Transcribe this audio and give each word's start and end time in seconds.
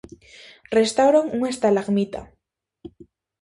Restauran 0.77 1.25
unha 1.37 1.49
estalagmita. 1.55 2.21